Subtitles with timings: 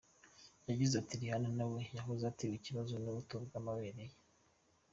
[0.69, 4.15] Yagize ati:«Rihanna nawe yahoze atewe ikibazo n’ubuto bw’amabere ye.